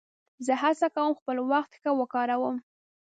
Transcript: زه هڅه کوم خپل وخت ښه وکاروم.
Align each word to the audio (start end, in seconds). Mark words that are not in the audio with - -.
زه 0.45 0.53
هڅه 0.61 0.87
کوم 0.95 1.11
خپل 1.19 1.37
وخت 1.51 1.71
ښه 1.81 1.91
وکاروم. 1.99 2.55